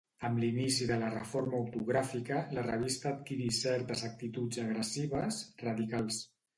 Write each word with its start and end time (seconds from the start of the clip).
Amb 0.27 0.39
l'inici 0.43 0.87
de 0.91 0.95
la 1.03 1.09
reforma 1.15 1.59
ortogràfica, 1.65 2.41
la 2.59 2.65
revista 2.71 3.13
adquirí 3.13 3.53
certes 3.61 4.05
actituds 4.11 4.67
agressives, 4.67 5.43
radicals. 5.71 6.25